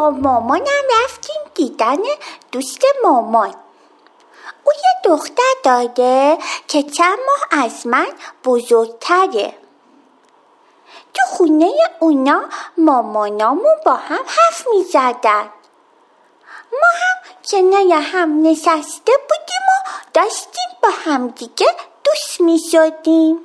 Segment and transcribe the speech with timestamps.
[0.00, 1.96] مامانم رفتیم دیدن
[2.52, 3.54] دوست مامان.
[4.64, 8.06] او یه دختر داده که چند ماه از من
[8.44, 9.54] بزرگتره.
[11.14, 12.44] تو خونه اونا
[12.78, 15.50] مامانامون با هم حرف می زدن.
[16.72, 21.66] ما هم کنار هم نشسته بودیم و داشتیم با هم دیگه
[22.04, 23.40] دوست می شدیم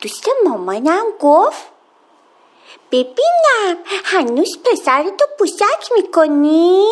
[0.00, 1.75] دوست مامانم گفت
[2.92, 6.86] ببینم هنوز پسرتو پوشک می‌کنی؟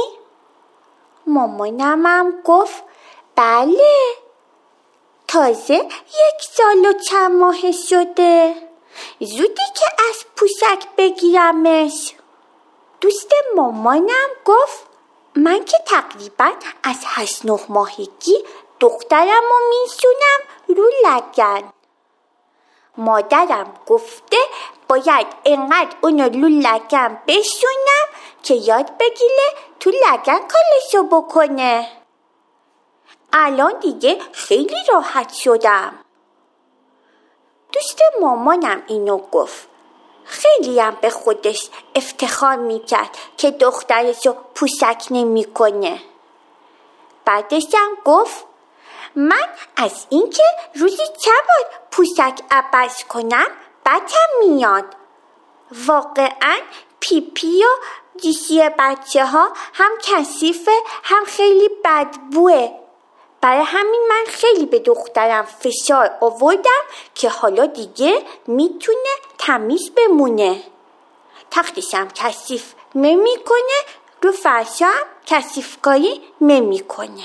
[1.26, 2.84] مامانم هم گفت
[3.36, 4.14] بله
[5.28, 8.54] تازه یک سال و چند ماه شده
[9.20, 12.14] زودی که از پوشک بگیرمش
[13.00, 14.86] دوست مامانم گفت
[15.36, 16.50] من که تقریبا
[16.82, 18.44] از هشت نه ماهگی
[18.80, 21.72] دخترم رو میسونم رو لگن
[22.96, 24.36] مادرم گفته
[24.88, 28.06] باید انقدر اونو رو لگن بشونم
[28.42, 29.48] که یاد بگیره
[29.80, 31.88] تو لگن کالشو بکنه
[33.32, 35.94] الان دیگه خیلی راحت شدم
[37.72, 39.68] دوست مامانم اینو گفت
[40.24, 46.00] خیلی هم به خودش افتخار می‌کرد که دخترشو پوسک نمی‌کنه
[47.24, 48.44] بعدش هم گفت
[49.16, 50.42] من از اینکه
[50.74, 53.46] روزی چند بار پوسک عوض کنم
[53.86, 54.84] بدم میاد.
[55.86, 56.58] واقعا
[57.00, 57.68] پیپی و
[58.22, 62.80] دیسی بچه ها هم کثیفه هم خیلی بدبوه.
[63.40, 66.82] برای همین من خیلی به دخترم فشار آوردم
[67.14, 69.08] که حالا دیگه می‌تونه
[69.38, 70.62] تمیز بمونه.
[71.50, 73.78] تختشم کثیف نمی‌کنه
[74.22, 77.24] رو فرشا هم کثیفکاری نمی‌کنه.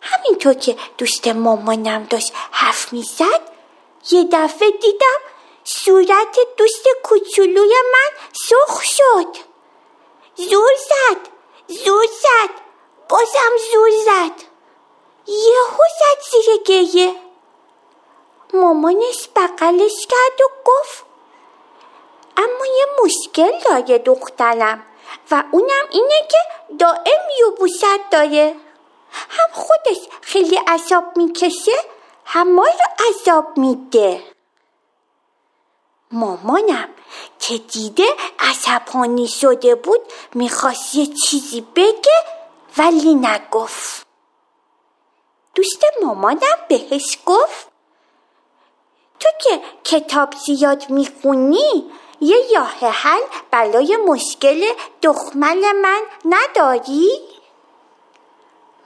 [0.00, 3.51] همینطور که دوست مامانم داشت حرف می‌زد
[4.10, 5.20] یه دفعه دیدم
[5.64, 8.10] صورت دوست کوچولوی من
[8.48, 9.36] سرخ شد.
[10.34, 11.18] زور زد
[11.66, 12.50] زور زد
[13.08, 14.46] بازم زور زد.
[15.26, 17.14] یهو زد زیر گریه.
[18.54, 21.04] مامانش بغلش کرد و گفت
[22.36, 24.86] اما یه مشکل داره دخترم
[25.30, 26.38] و اونم اینه که
[26.78, 28.56] دائم یوبوست داره.
[29.12, 31.76] هم خودش خیلی عذاب می‌کشه
[32.24, 34.22] هم ما رو عذاب میده
[36.12, 36.88] مامانم
[37.38, 38.06] که دیده
[38.38, 40.00] عصبانی شده بود
[40.34, 42.24] می‌خواست یه چیزی بگه
[42.78, 44.06] ولی نگفت
[45.54, 47.68] دوست مامانم بهش گفت
[49.20, 51.90] تو که کتاب زیاد می‌خونی
[52.20, 54.64] یه یاه حل برای مشکل
[55.02, 57.10] دخمل من نداری؟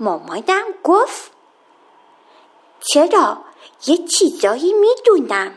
[0.00, 1.35] مامانم گفت
[2.92, 3.38] چرا؟
[3.86, 5.54] یه چیزایی می‌دونم.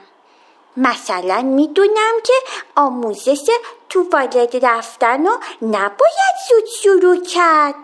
[0.77, 2.33] مثلا می‌دونم که
[2.75, 3.49] آموزش
[3.89, 7.75] توالت رفتن رو نباید زود شروع کرد.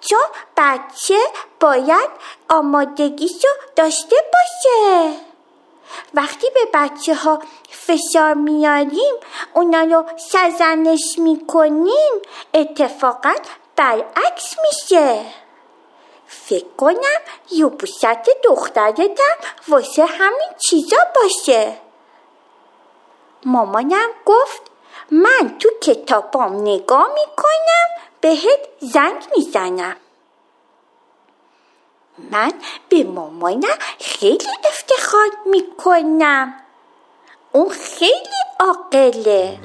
[0.00, 0.24] چون
[0.56, 1.18] بچه
[1.60, 2.10] باید
[2.48, 5.12] آمادگیشو داشته باشه.
[6.14, 7.38] وقتی به بچه ها
[7.70, 9.14] فشار میاریم
[9.54, 12.12] اونا رو سرزنش می‌کنیم
[12.54, 13.34] اتفاقا
[13.76, 15.24] برعکس میشه.
[16.48, 17.20] فکر کنم
[17.52, 18.06] یوبوست
[18.44, 19.36] دخترتم
[19.68, 21.78] واسه همین چیزا باشه.
[23.44, 24.62] مامانم گفت
[25.10, 27.88] من تو کتابام نگاه می‌کنم
[28.20, 29.96] بهت زنگ می‌زنم.
[32.30, 32.52] من
[32.88, 36.54] به مامانم خیلی افتخار می‌کنم.
[37.52, 39.58] اون خیلی عاقله.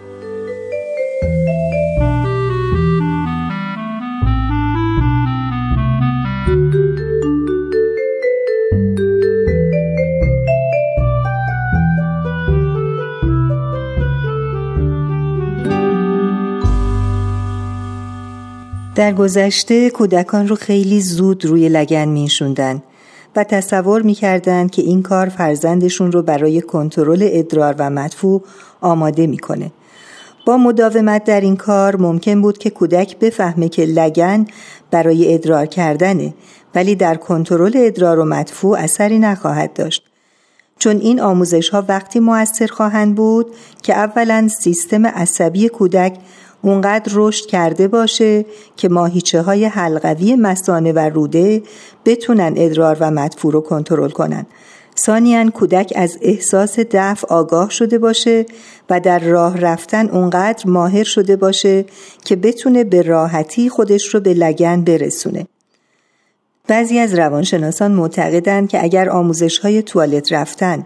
[19.02, 22.84] در گذشته کودکان رو خیلی زود روی لگن میشوندن
[23.36, 28.42] و تصور می‌کردند که این کار فرزندشون رو برای کنترل ادرار و مدفوع
[28.82, 29.72] آماده می‌کنه.
[30.46, 34.46] با مداومت در این کار ممکن بود که کودک بفهمه که لگن
[34.92, 36.34] برای ادرار کردنه
[36.76, 40.04] ولی در کنترل ادرار و مدفوع اثری نخواهد داشت.
[40.80, 46.18] چون این آموزش ها وقتی موثر خواهند بود که اولا سیستم عصبی کودک
[46.62, 48.46] اونقدر رشد کرده باشه
[48.78, 51.62] که ماهیچه های حلقوی مسانه و روده
[52.06, 54.46] بتونن ادرار و مدفوع رو کنترل کنن.
[54.98, 58.46] ثانیا کودک از احساس دفع آگاه شده باشه
[58.90, 61.86] و در راه رفتن اونقدر ماهر شده باشه
[62.26, 65.48] که بتونه به راحتی خودش رو به لگن برسونه.
[66.68, 70.86] بعضی از روانشناسان معتقدند که اگر آموزش های توالت رفتن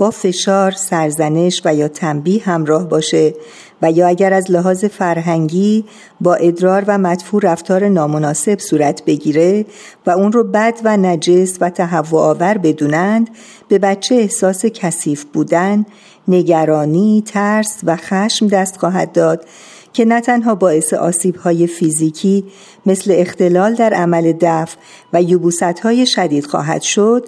[0.00, 3.34] با فشار، سرزنش و یا تنبیه همراه باشه
[3.82, 5.84] و یا اگر از لحاظ فرهنگی
[6.20, 9.66] با ادرار و مدفوع رفتار نامناسب صورت بگیره
[10.06, 13.30] و اون رو بد و نجس و تهوع آور بدونند
[13.68, 15.86] به بچه احساس کثیف بودن،
[16.28, 19.44] نگرانی، ترس و خشم دست خواهد داد
[19.92, 22.44] که نه تنها باعث آسیب های فیزیکی
[22.86, 24.76] مثل اختلال در عمل دفع
[25.12, 27.26] و یبوست شدید خواهد شد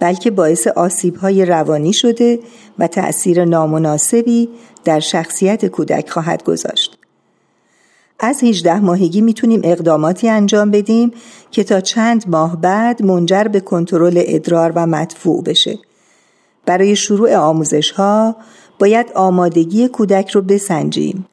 [0.00, 2.38] بلکه باعث آسیب های روانی شده
[2.78, 4.48] و تأثیر نامناسبی
[4.84, 6.98] در شخصیت کودک خواهد گذاشت.
[8.20, 11.12] از 18 ماهگی می‌تونیم اقداماتی انجام بدیم
[11.50, 15.78] که تا چند ماه بعد منجر به کنترل ادرار و مدفوع بشه.
[16.66, 18.36] برای شروع آموزش ها
[18.78, 21.26] باید آمادگی کودک رو بسنجیم.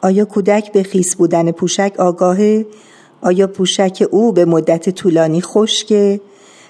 [0.00, 2.66] آیا کودک به خیس بودن پوشک آگاهه؟
[3.22, 6.20] آیا پوشک او به مدت طولانی خشکه؟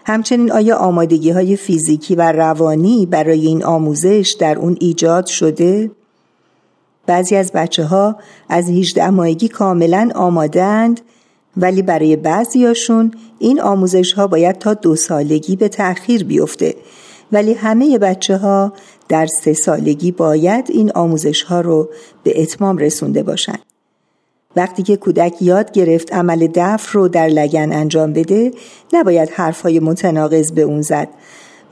[0.09, 5.91] همچنین آیا آمادگی های فیزیکی و روانی برای این آموزش در اون ایجاد شده؟
[7.07, 8.17] بعضی از بچه ها
[8.49, 11.01] از 18 ماهگی کاملا آمادند
[11.57, 16.75] ولی برای بعضیاشون این آموزش ها باید تا دو سالگی به تأخیر بیفته
[17.33, 18.73] ولی همه بچه ها
[19.09, 21.89] در سه سالگی باید این آموزش ها رو
[22.23, 23.68] به اتمام رسونده باشند.
[24.59, 28.53] وقتی که کودک یاد گرفت عمل دفع رو در لگن انجام بده
[28.93, 31.09] نباید حرفهای متناقض به اون زد.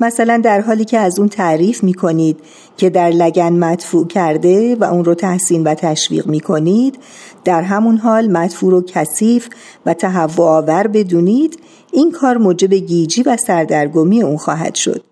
[0.00, 2.38] مثلا در حالی که از اون تعریف می کنید
[2.76, 6.98] که در لگن مدفوع کرده و اون رو تحسین و تشویق می کنید
[7.44, 9.48] در همون حال مدفوع رو کثیف
[9.86, 11.58] و تهوع آور بدونید
[11.92, 15.02] این کار موجب گیجی و سردرگمی اون خواهد شد.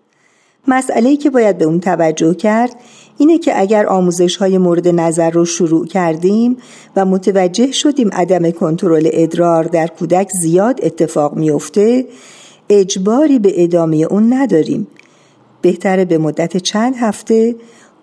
[0.67, 2.75] مسئله که باید به اون توجه کرد
[3.17, 6.57] اینه که اگر آموزش های مورد نظر رو شروع کردیم
[6.95, 12.05] و متوجه شدیم عدم کنترل ادرار در کودک زیاد اتفاق میافته
[12.69, 14.87] اجباری به ادامه اون نداریم.
[15.61, 17.55] بهتره به مدت چند هفته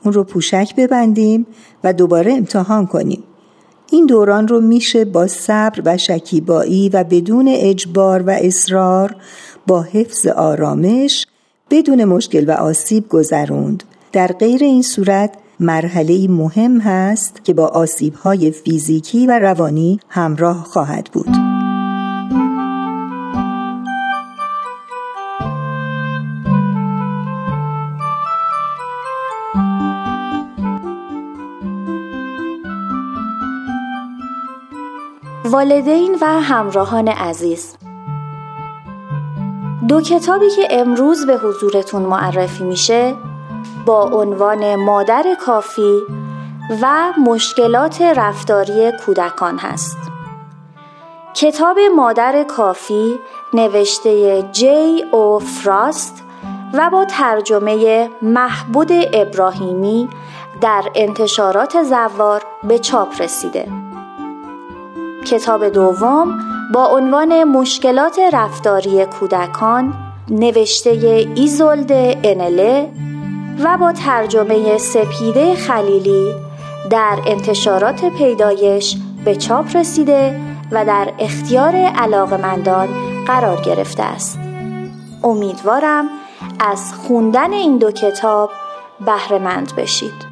[0.05, 1.47] اون رو پوشک ببندیم
[1.85, 3.23] و دوباره امتحان کنیم.
[3.91, 9.17] این دوران رو میشه با صبر و شکیبایی و بدون اجبار و اصرار
[9.67, 11.27] با حفظ آرامش
[11.71, 13.85] بدون مشکل و آسیب گذروند.
[14.13, 20.65] در غیر این صورت مرحله مهم هست که با آسیب های فیزیکی و روانی همراه
[20.65, 21.37] خواهد بود.
[35.45, 37.77] والدین و همراهان عزیز
[39.89, 43.15] دو کتابی که امروز به حضورتون معرفی میشه
[43.87, 46.01] با عنوان مادر کافی
[46.83, 49.99] و مشکلات رفتاری کودکان هست.
[51.35, 53.19] کتاب مادر کافی
[53.55, 56.23] نوشته جی او فراست
[56.75, 60.09] و با ترجمه محبود ابراهیمی
[60.61, 63.69] در انتشارات زوار به چاپ رسیده.
[65.27, 66.39] کتاب دوم
[66.75, 69.95] با عنوان مشکلات رفتاری کودکان
[70.31, 70.91] نوشته
[71.35, 71.93] ایزولد
[72.25, 72.89] انله
[73.65, 76.35] و با ترجمه سپیده خلیلی
[76.91, 80.41] در انتشارات پیدایش به چاپ رسیده
[80.73, 82.89] و در اختیار علاقمندان
[83.27, 84.39] قرار گرفته است.
[85.25, 86.09] امیدوارم
[86.61, 88.51] از خوندن این دو کتاب
[89.07, 90.32] بهرهمند بشید.